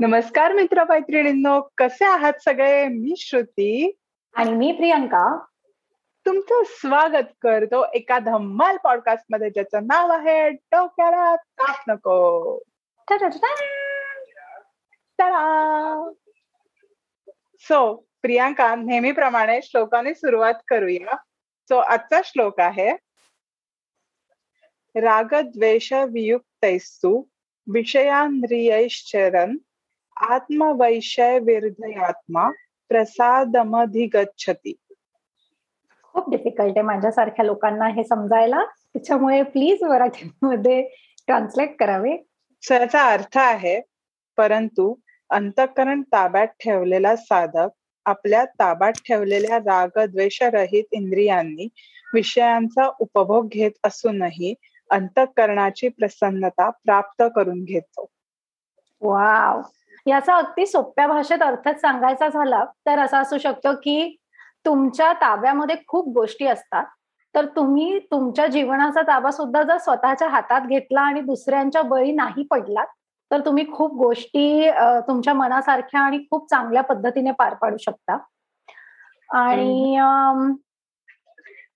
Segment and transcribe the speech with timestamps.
[0.00, 2.88] नमस्कार मित्र मैत्रिणींनो कसे आहात सगळे?
[2.88, 3.98] मी श्रुती.
[4.34, 5.44] आणि मी प्रियंका.
[6.26, 12.56] तुमचं स्वागत करतो एका धम्माल पॉडकास्टमध्ये ज्याचं नाव आहे डोक्याला ताप नको.
[17.58, 21.16] सो प्रियांका नेहमीप्रमाणे श्लोकाने सुरुवात करूया.
[21.68, 22.92] सो आजचा श्लोक आहे
[25.00, 27.24] रागद्वेष वियुक्तैस्तु
[27.74, 29.56] विषयांद्रियैश्चरन्
[30.20, 32.50] आत्मवैषय विरधयात्मा
[32.88, 34.74] प्रसादमधिगच्छती.
[36.12, 38.64] खूप डिफिकल्ट आहे माझ्यासारख्या लोकांना हे समजायला.
[38.64, 40.82] त्याच्यामुळे प्लीज मराठीमध्ये
[41.26, 42.16] ट्रान्सलेट करावे.
[42.70, 43.80] याचा अर्थ आहे
[44.36, 44.94] परंतु
[45.30, 47.68] अंतकरण ताब्यात ठेवलेला साधक
[48.06, 51.68] आपल्या ताब्यात ठेवलेल्या रागद्वेषरहित इंद्रियांनी
[52.14, 54.54] विषयांचा उपभोग घेत असूनही
[54.90, 58.06] अंतकरणाची प्रसन्नता प्राप्त करून घेतो.
[59.00, 59.60] वाव
[60.06, 64.16] याचा अगदी सोप्या भाषेत अर्थच सांगायचा झाला तर असा असू शकतो की
[64.66, 66.84] तुमच्या ताब्यामध्ये खूप गोष्टी असतात.
[67.34, 72.86] तर तुम्ही तुमच्या जीवनाचा ताबा सुद्धा जर स्वतःच्या हातात घेतला आणि दुसऱ्यांच्या बळी नाही पडलात
[73.30, 74.70] तर तुम्ही खूप गोष्टी
[75.08, 78.16] तुमच्या मनासारख्या आणि खूप चांगल्या पद्धतीने पार पाडू शकता.
[79.30, 79.96] आणि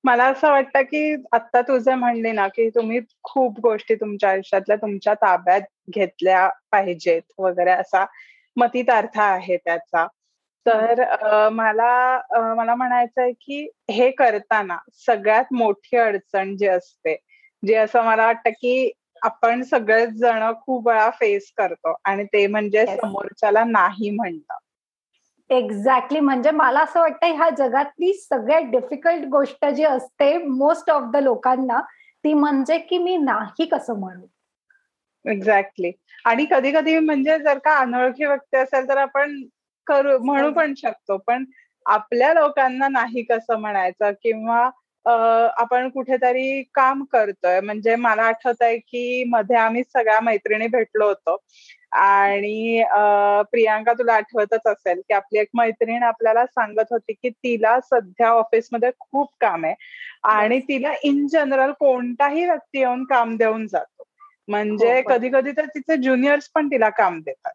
[0.05, 5.14] मला असं वाटतं की आता तुझं म्हणले ना की तुम्ही खूप गोष्टी तुमच्या आयुष्यातल्या तुमच्या
[5.14, 5.60] ताब्यात
[5.91, 8.05] घेतल्या पाहिजेत वगैरे असा
[8.56, 10.06] मतितार्थ आहे त्याचा.
[10.66, 11.02] तर
[11.48, 12.20] मला
[12.56, 17.16] मला म्हणायचं आहे की हे करताना सगळ्यात मोठी अडचण जी असते
[17.66, 18.91] जे असं मला वाटतं की
[19.22, 24.55] आपण सगळेच जण खूप वेळा फेस करतो आणि ते म्हणजे समोरच्याला नाही म्हणतं
[25.56, 31.16] एक्झॅक्टली म्हणजे मला असं वाटतं ह्या जगातली सगळ्यात डिफिकल्ट गोष्ट जी असते मोस्ट ऑफ द
[31.16, 31.80] लोकांना
[32.24, 34.27] ती म्हणजे की मी नाही कसं म्हणू?
[35.25, 35.91] एक्झॅक्टली
[36.25, 39.36] आणि कधी कधी म्हणजे जर का अनोळखी व्यक्ती असेल तर आपण
[39.86, 41.16] करू म्हणू पण शकतो.
[41.16, 41.44] पण
[41.86, 44.70] आपल्या लोकांना नाही कसं म्हणायचं किंवा
[45.58, 47.60] आपण कुठेतरी काम करतोय.
[47.60, 51.37] म्हणजे मला आठवत आहे की मध्ये आम्ही सगळ्या मैत्रिणी भेटलो होतो.
[51.94, 52.84] आणि
[53.50, 58.91] प्रियांका तुला आठवतच असेल की आपली एक मैत्रीण आपल्याला सांगत होती की तिला सध्या ऑफिसमध्ये
[59.00, 59.75] खूप काम आहे
[60.25, 64.03] आणि तिला इन जनरल कोणताही व्यक्ती येऊन काम देऊन जातो.
[64.49, 67.53] म्हणजे हो, कधी कधी तर तिचे ज्युनियर्स पण तिला काम देतात.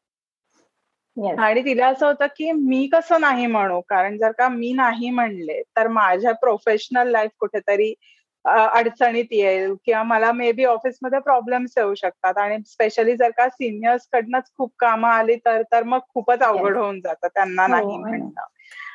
[1.39, 3.81] आणि तिला असं होतं की मी कसं नाही म्हणू?
[3.81, 7.93] कारण जर का मी नाही म्हणले तर माझ्या प्रोफेशनल लाईफ कुठेतरी
[8.49, 12.37] अडचणीत येईल किंवा मला मे बी ऑफिसमध्ये प्रॉब्लेम्स येऊ शकतात.
[12.37, 16.99] आणि स्पेशली जर का सिनियर्स कडनंच खूप कामं आली तर तर मग खूपच अवघड होऊन
[16.99, 17.27] जातं.
[17.27, 18.41] त्यांना हो, नाही म्हणणं.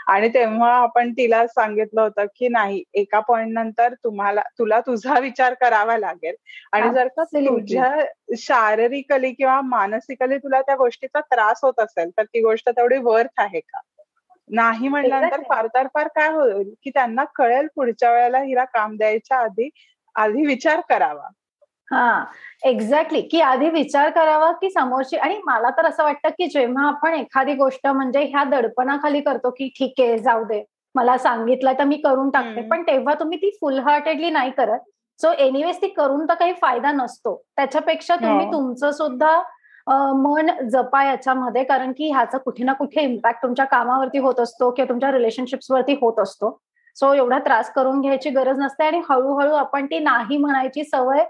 [0.07, 5.55] आणि तेव्हा आपण तिला सांगितलं होतं की नाही एका पॉइंट नंतर तुम्हाला तुला तुझा विचार
[5.55, 6.35] करावा लागेल.
[6.73, 8.05] आणि जर का तुझ्या
[8.39, 13.61] शारीरिकली किंवा मानसिकली तुला त्या गोष्टीचा त्रास होत असेल तर ती गोष्ट तेवढी वर्थ आहे
[13.61, 13.81] का?
[14.51, 19.39] नाही म्हटल्यानंतर फार तर फार काय होईल की त्यांना कळेल पुढच्या वेळेला हिला काम द्यायच्या
[19.39, 19.69] आधी
[20.17, 21.29] आधी विचार करावा.
[21.91, 22.25] हा
[22.63, 23.21] एक्झॅक्टली.
[23.21, 27.55] की आधी विचार करावा की समोरची आणि मला तर असं वाटतं की जेव्हा आपण एखादी
[27.55, 30.63] गोष्ट म्हणजे ह्या दडपणाखाली करतो की ठीक आहे जाऊ दे
[30.95, 32.69] मला सांगितलं तर मी करून टाकते.
[32.69, 34.79] पण तेव्हा तुम्ही ती फुल हार्टेडली नाही करत.
[35.21, 37.35] सो एनिवेज ती करून तर काही फायदा नसतो.
[37.57, 38.53] त्याच्यापेक्षा तुम्ही हो.
[38.53, 39.41] तुमचं सुद्धा
[39.87, 44.89] मन जपा याच्यामध्ये कारण की ह्याचा कुठे ना कुठे इम्पॅक्ट तुमच्या कामावरती होत असतो किंवा
[44.89, 46.59] तुमच्या रिलेशनशिप्सवरती होत असतो.
[46.97, 51.25] सो एवढा त्रास करून घ्यायची गरज नसते आणि हळूहळू आपण ती नाही म्हणायची सवय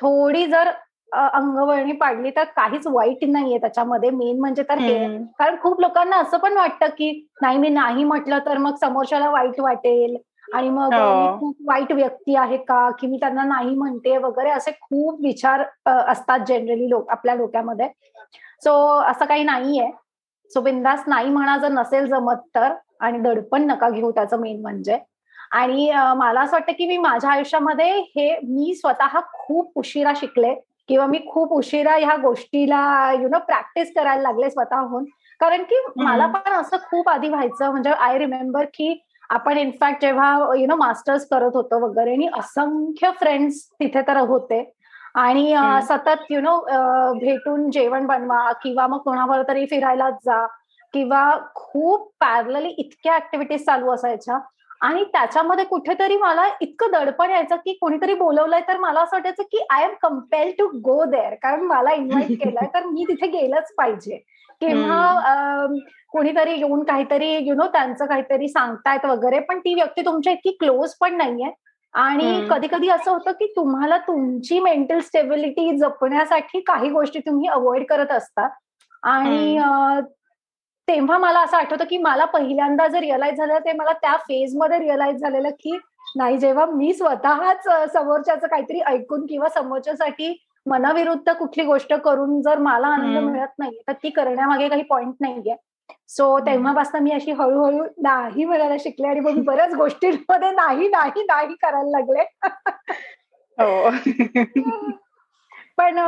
[0.00, 0.70] थोडी जर
[1.12, 4.10] अंगवळणी पाडली तर काहीच वाईट नाहीये त्याच्यामध्ये.
[4.10, 5.18] मेन म्हणजे तर हे.
[5.38, 7.10] कारण खूप लोकांना असं पण वाटतं की
[7.42, 10.16] नाही मी नाही म्हटलं तर मग समोरच्याला वाईट वाटेल.
[10.54, 11.36] आणि मग हो.
[11.38, 12.88] खूप वाईट व्यक्ती आहे का?
[12.90, 17.88] की मी त्यांना नाही म्हणते वगैरे असे खूप विचार असतात जनरली लोक आपल्या डोक्यामध्ये.
[18.64, 19.90] सो असं काही नाहीये.
[20.50, 24.98] सो बिंदास नाही म्हणा जर नसेल जमत तर आणि दडपण नका घेऊ त्याचं मेन म्हणजे.
[25.52, 30.54] आणि मला असं वाटतं की मी माझ्या आयुष्यामध्ये हे मी स्वतः खूप उशिरा शिकले
[30.88, 32.80] किंवा मी खूप उशिरा ह्या गोष्टीला
[33.12, 35.04] यु नो प्रॅक्टिस करायला लागले स्वतःहून.
[35.40, 38.92] कारण की मला पण असं खूप आधी व्हायचं म्हणजे आय रिमेंबर की
[39.30, 44.62] आपण इनफॅक्ट जेव्हा यु नो मास्टर्स करत होतो वगैरे आणि असंख्य फ्रेंड्स तिथे तर होते.
[45.14, 45.54] आणि
[45.88, 46.56] सतत यु नो
[47.20, 50.44] भेटून जेवण बनवा किंवा मग कोणावर तरी फिरायलाच जा
[50.94, 51.22] किंवा
[51.54, 54.38] खूप पॅरलली इतक्या ऍक्टिव्हिटीज चालू असायच्या.
[54.80, 59.64] आणि त्याच्यामध्ये कुठेतरी मला इतकं दडपण यायचं की कोणीतरी बोलवलंय तर मला असं वाटायचं की
[59.70, 64.16] I am compel to go there कारण मला इन्व्हाइट केलंय तर मी तिथे गेलंच पाहिजे.
[64.60, 65.66] किंवा
[66.12, 70.94] कोणीतरी येऊन काहीतरी यु नो त्यांचं काहीतरी सांगतायत वगैरे पण ती व्यक्ती तुमच्या इतकी क्लोज
[71.00, 71.50] पण नाहीये.
[71.94, 77.84] आणि कधी कधी असं होतं की तुम्हाला तुमची मेंटल स्टेबिलिटी जपण्यासाठी काही गोष्टी तुम्ही अवॉइड
[77.86, 78.48] करत असता.
[79.02, 79.58] आणि
[80.90, 85.16] तेव्हा मला असं आठवतं की मला पहिल्यांदा जर रिअलाइज झालं ते मला त्या फेजमध्ये रिअलाइज
[85.16, 85.78] झालेलं की
[86.16, 92.86] नाही जेव्हा मी स्वतःच समोरच्याचं काहीतरी ऐकून किंवा समोरच्यासाठी मनाविरुद्ध कुठली गोष्ट करून जर मला
[92.86, 95.56] आनंद मिळत नाही तर ती करण्यामागे काही पॉइंट नाहीये.
[96.08, 101.54] सो तेव्हापासून मी अशी हळूहळू नाही म्हणायला शिकले आणि मग बऱ्याच गोष्टींमध्ये नाही नाही नाही
[101.54, 102.24] करायला लागले.
[103.58, 103.90] हो.
[105.76, 105.98] पण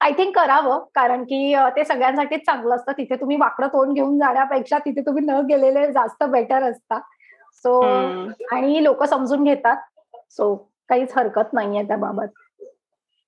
[0.00, 2.92] आय थिंक करावं कारण की ते सगळ्यांसाठीच चांगलं असतं.
[2.92, 6.98] तिथे तुम्ही वाकडं तोंड घेऊन जाण्यापेक्षा तिथे तुम्ही न गेलेले जास्त बेटर असता
[7.64, 7.80] सो
[8.52, 9.76] आणि लोक समजून घेतात.
[10.30, 10.54] सो
[10.88, 12.28] काहीच हरकत नाहीये त्याबाबत.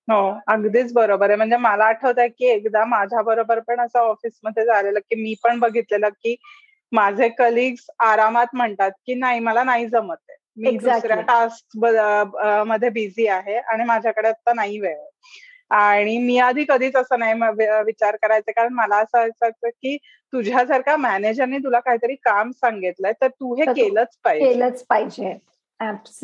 [0.09, 1.37] हो अगदीच बरोबर आहे.
[1.37, 5.59] म्हणजे मला आठवत आहे की एकदा माझ्या बरोबर पण असं ऑफिसमध्ये झालेलं की मी पण
[5.61, 6.37] बघितलेलं की
[6.93, 10.37] माझे कलिग्स आरामात म्हणतात की नाही मला नाही जमत आहे.
[10.57, 14.97] मी दुसऱ्या टास्कमध्ये बिझी आहे आणि माझ्याकडे आता नाही वेळ
[15.71, 17.35] आणि मी आधी कधीच असं नाही
[17.85, 19.97] विचार करायचे कारण मला असं असायचं की
[20.33, 24.53] तुझ्यासारख्या मॅनेजरने तुला काहीतरी काम सांगितलंय तर तू हे केलंच पाहिजे.
[24.53, 25.35] केलंच पाहिजे.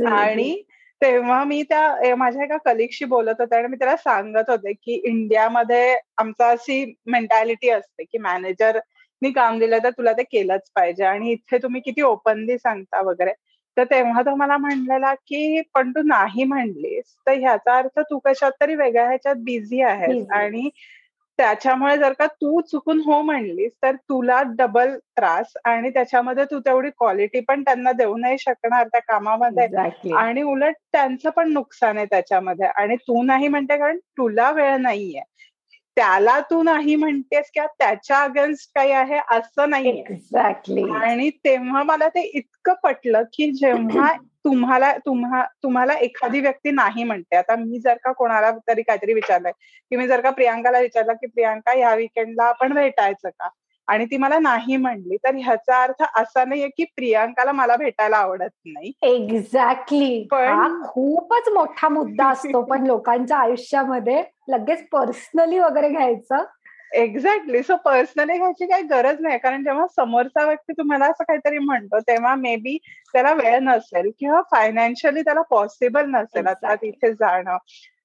[0.07, 0.63] आणि
[1.03, 5.95] तेव्हा मी त्या माझ्या एका कलिगशी बोलत होते आणि मी त्याला सांगत होते की इंडियामध्ये
[6.19, 11.05] आमचा अशी मेंटॅलिटी असते की मॅनेजरनी काम दिलं तर तुला ते केलंच पाहिजे.
[11.05, 13.33] आणि इथे तुम्ही किती ओपनली सांगता वगैरे.
[13.77, 18.51] तर तेव्हा तो मला म्हणलेला की पण तू नाही म्हणलीस तर ह्याचा अर्थ तू कशात
[18.61, 20.69] तरी वेगळ्या ह्याच्यात बिझी आहेस आणि
[21.39, 26.91] त्याच्यामुळे जर का तू चुकून हो म्हणलीस तर तुला डबल त्रास आणि त्याच्यामध्ये तू तेवढी
[26.91, 29.67] क्वालिटी पण त्यांना देऊ नाही शकणार त्या कामामध्ये
[30.17, 35.23] आणि उलट त्यांचं पण नुकसान आहे त्याच्यामध्ये आणि तू नाही म्हणते कारण तुला वेळ नाहीये.
[35.97, 42.09] त्याला तू नाही म्हणतेस किंवा त्याच्या अगेन्स्ट काही आहे असं नाही एक्झॅक्टली आणि तेव्हा मला
[42.09, 44.13] ते इतकं पटलं की जेव्हा
[44.45, 47.37] तुम्हाला तुम्हा तुम्हाला एखादी व्यक्ती नाही म्हणते.
[47.37, 49.53] आता मी जर का कोणाला तरी काहीतरी विचारलंय
[49.91, 53.49] की मी जर का प्रियांकाला विचारलं की प्रियांका ह्या विकेंडला आपण भेटायचं का?
[53.89, 55.17] आणि ती मला नाही म्हणली.
[55.17, 58.93] तर ह्याचा अर्थ असा नाहीये की प्रियांकाला मला भेटायला आवडत नाही.
[59.03, 62.63] एक्झॅक्टली पण खूपच मोठा मुद्दा असतो.
[62.63, 66.45] पण लोकांच्या आयुष्यामध्ये लगेच पर्सनली वगैरे घ्यायचं.
[66.93, 69.39] एक्झॅक्टली सो पर्सनली घ्यायची काही गरज नाही.
[69.39, 72.79] कारण जेव्हा समोरचा व्यक्ती तुम्हाला असं काहीतरी म्हणतो तेव्हा मे बी
[73.13, 77.57] त्याला वेळ नसेल किंवा फायनान्शियली त्याला पॉसिबल नसेल आता तिथे जाणं.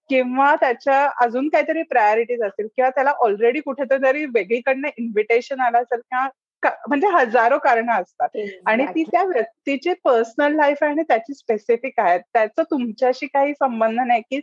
[0.09, 6.27] किंवा त्याच्या अजून काहीतरी प्रायोरिटीज असतील किंवा त्याला ऑलरेडी कुठेतरी वेगळीकडनं इन्व्हिटेशन आलं असेल किंवा
[6.87, 8.29] म्हणजे हजारो कारण असतात.
[8.65, 12.17] आणि ती त्या व्यक्तीची पर्सनल लाईफ आहे आणि त्याची स्पेसिफिक आहे.
[12.19, 14.41] त्याचं तुमच्याशी काही संबंध नाही की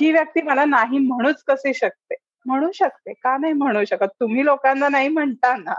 [0.00, 2.14] ही व्यक्ती मला नाही म्हणूच कशी शकते.
[2.46, 3.12] म्हणू शकते.
[3.12, 4.08] का नाही म्हणू शकत?
[4.20, 5.74] तुम्ही लोकांना नाही म्हणता ना.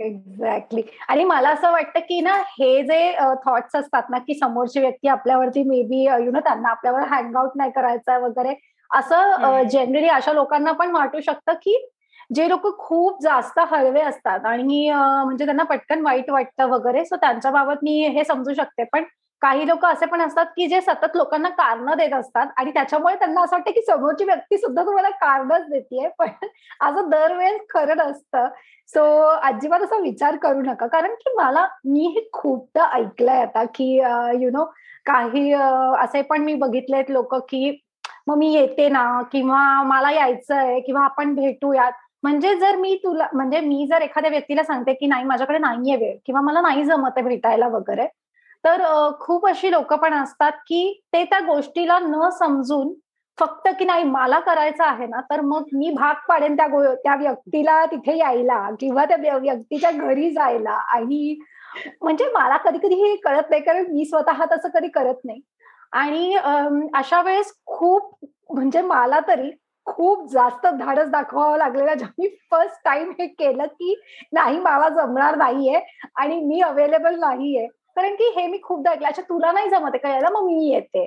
[0.00, 3.12] एक्झॅक्टली आणि मला असं वाटतं की ना हे जे
[3.44, 7.50] थॉट्स असतात ना की समोरची व्यक्ती आपल्यावरती मे बी यु नो त्यांना आपल्यावर हँग आउट
[7.56, 8.54] नाही करायचं वगैरे
[8.90, 11.76] असं जनरली अशा लोकांना पण वाटू शकतं की
[12.34, 17.50] जे लोक खूप जास्त हळवे असतात आणि म्हणजे त्यांना पटकन वाईट वाटतं वगैरे सो त्यांच्या
[17.50, 18.84] बाबत मी हे समजू शकते.
[18.84, 19.04] पण
[19.42, 23.42] काही लोक असे पण असतात की जे सतत लोकांना कारण देत असतात आणि त्याच्यामुळे त्यांना
[23.42, 26.28] असं वाटतं की समोरची व्यक्ती सुद्धा तुम्हाला कारणच देते पण
[26.80, 28.48] असं दरवेळेस खरं असतं
[28.88, 29.02] सो
[29.42, 30.86] अजिबात असा विचार करू नका.
[30.86, 33.94] कारण की मला मी हे खूपदा ऐकलंय आता की
[34.42, 34.64] यु नो
[35.06, 35.52] काही
[35.98, 37.70] असे पण मी बघितलेत लोक की
[38.26, 39.22] मग मी येते ना?
[39.32, 40.80] किंवा मला यायचंय?
[40.80, 41.92] किंवा आपण भेटूयात?
[42.22, 46.16] म्हणजे जर मी तुला म्हणजे मी जर एखाद्या व्यक्तीला सांगते की नाही माझ्याकडे नाहीये वेळ.
[46.26, 48.06] किंवा मला नाही जमत आहे भेटायला वगैरे.
[48.64, 48.82] तर
[49.20, 52.92] खूप अशी लोक पण असतात की ते त्या गोष्टीला न समजून
[53.38, 57.84] फक्त की नाही मला करायचं आहे ना तर मग मी भाग पाडेन त्या त्या व्यक्तीला
[57.86, 60.70] तिथे यायला किंवा त्या व्यक्तीच्या घरी जायला.
[60.94, 61.38] आणि
[62.02, 65.40] म्हणजे मला कधी कधी हे कळत नाही कारण मी स्वतः तसं कधी करत नाही.
[65.92, 66.34] आणि
[66.94, 68.14] अशा वेळेस खूप
[68.50, 69.50] म्हणजे मला तरी
[69.86, 73.94] खूप जास्त धाडस दाखवावं लागलेलं जेव्हा मी फर्स्ट टाइम हे केलं की
[74.32, 75.80] नाही मला जमणार नाहीये
[76.16, 77.66] आणि मी अवेलेबल नाहीये.
[77.98, 79.08] कारण की हे मी खूपदा ऐकलं.
[79.08, 81.06] अच्छा तुला नाही जमत का यायला मग मी येते.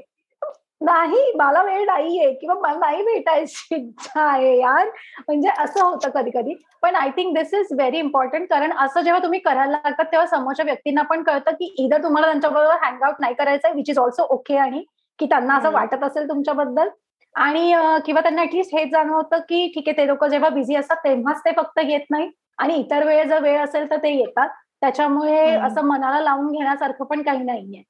[0.82, 4.88] नाही मला वेळ नाहीये किंवा मला नाही भेटायची इच्छा आहे यार.
[5.28, 9.22] म्हणजे असं होतं कधी कधी पण I think this is very important कारण असं जेव्हा
[9.24, 13.76] तुम्ही करायला लागतात तेव्हा समोरच्या व्यक्तींना पण कळतं की इधर तुम्हाला त्यांच्याबरोबर हँगआउट नाही करायचं
[13.76, 14.84] विच इज ऑल्सो ओके आणि
[15.20, 16.90] की त्यांना असं वाटत असेल तुमच्याबद्दल.
[17.36, 17.74] आणि
[18.06, 21.52] किंवा त्यांना ऍटलीस्ट हेच जाणवतं की ठीक आहे ते लोक जेव्हा बिझी असतात तेव्हाच ते
[21.58, 22.30] फक्त येत नाही.
[22.58, 24.50] आणि इतर वेळ जर वेळ असेल तर ते येतात.
[24.82, 27.84] त्याच्यामुळे असं मनाला लावून घेण्यासारखं पण काही नाहीये.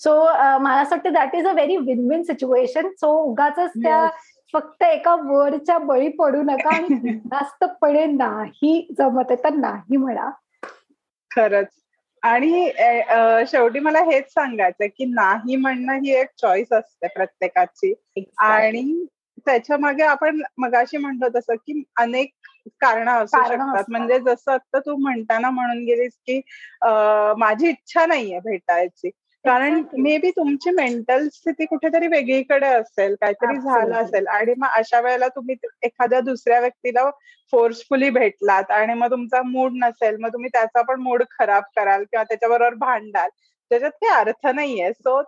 [0.00, 0.24] सो
[0.58, 4.08] मला असं वाटतं that is a very win win situation so उगाच त्या
[4.52, 6.88] फक्त एका वर्डच्या बळी पडू नका आणि
[7.26, 10.30] जास्तपणे नाही जमत तर नाही म्हणा.
[11.30, 11.66] खरंच.
[12.22, 12.70] आणि
[13.46, 17.94] शेवटी मला हेच सांगायचं की नाही म्हणणं ही एक चॉईस असते प्रत्येकाची.
[18.38, 19.06] आणि
[19.46, 22.32] त्याच्यामागे आपण मगाशी म्हणतो तसं की अनेक
[22.80, 23.84] कारण असू शकतात.
[23.88, 26.40] म्हणजे जसं आता तू म्हणताना म्हणून गेलीस की
[27.38, 29.10] माझी इच्छा नाहीये भेटायची.
[29.44, 35.00] कारण मे बी तुमची मेंटल स्थिती कुठेतरी वेगळीकडे असेल काहीतरी झालं असेल आणि मग अशा
[35.00, 37.08] वेळेला तुम्ही एखाद्या दुसऱ्या व्यक्तीला
[37.52, 42.24] फोर्सफुली भेटलात आणि मग तुमचा मूड नसेल मग तुम्ही त्याचा पण मूड खराब कराल किंवा
[42.24, 43.28] त्याच्याबरोबर भांडाल.
[43.70, 44.92] त्याच्यात काही अर्थ नाहीये.
[44.92, 45.20] सो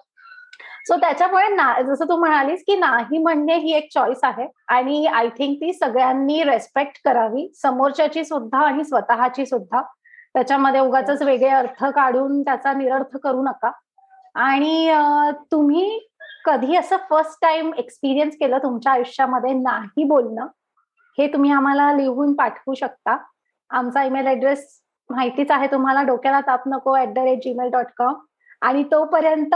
[0.90, 4.46] सो त्याच्यामुळे ना जसं तू म्हणालीस की नाही म्हणणे ही एक चॉईस आहे.
[4.68, 7.46] आणि आय थिंक ती सगळ्यांनी रेस्पेक्ट करावी.
[7.62, 9.82] समोरच्याची सुद्धा आणि स्वतःची सुद्धा.
[10.34, 13.70] त्याच्यामध्ये उगाच वेगळे अर्थ काढून त्याचा निरर्थ करू नका.
[14.34, 14.90] आणि
[15.52, 15.98] तुम्ही
[16.44, 20.46] कधी असं फर्स्ट टाइम एक्सपिरियन्स केलं तुमच्या आयुष्यामध्ये नाही बोलणं?
[21.18, 23.16] हे तुम्ही आम्हाला लिहून पाठवू शकता.
[23.70, 24.66] आमचा ईमेल ऍड्रेस
[25.10, 26.02] माहितीच आहे तुम्हाला.
[26.02, 28.14] डोक्याला ताप नको at the rate Gmail dot com
[28.60, 29.54] आणि तोपर्यंत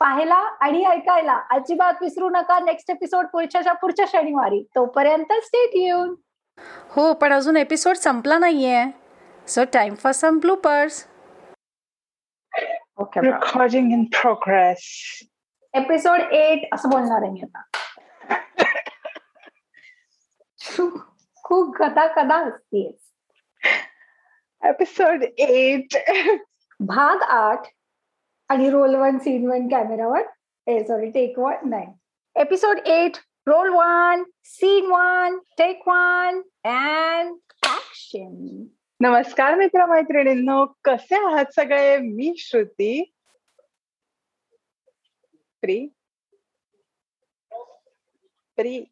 [0.00, 1.40] पाहायला आणि ऐकायला.
[1.50, 2.58] अजिबात विसरू नका.
[2.64, 4.62] नेक्स्ट एपिसोड पुढच्या पुढच्या शनिवारी.
[4.76, 6.14] तोपर्यंत स्टेट येऊन
[6.90, 8.84] हो पण अजून एपिसोड संपला नाहीये.
[9.46, 11.04] So time for some bloopers
[13.00, 14.86] okay recording in progress
[15.74, 17.62] episode eight असं बोलणार आहे मी आता.
[21.44, 22.90] खूप कदा कदा असतीये
[24.62, 25.96] एपिसोड एट
[26.80, 27.66] भाग आठ.
[28.48, 30.22] आणि रोल वन सीन वन कॅमेरावर
[30.66, 31.86] ए सॉरी टेक वन नाही
[32.36, 37.34] episode eight roll one scene one take one and
[37.66, 38.64] action
[39.00, 41.98] नमस्कार मित्र मैत्रिणींनो कसे आहात सगळे?
[41.98, 43.12] मी श्रुती.
[45.60, 45.88] Pre
[48.56, 48.84] pre